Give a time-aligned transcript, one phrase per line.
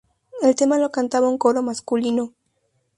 [0.41, 2.33] El tema lo cantaba un coro masculino.